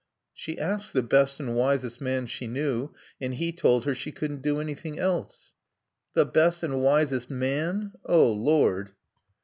[0.33, 2.89] "She asked the best and wisest man she knew,
[3.21, 5.53] and he told her she couldn't do anything else."
[6.15, 8.93] "The best and wisest man oh, Lord!"